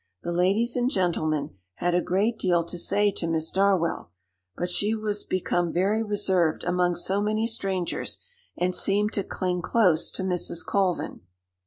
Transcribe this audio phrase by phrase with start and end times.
[0.23, 4.09] The ladies and gentlemen had a great deal to say to Miss Darwell,
[4.57, 8.17] but she was become very reserved among so many strangers,
[8.57, 10.65] and seemed to cling close to Mrs.
[10.65, 11.21] Colvin.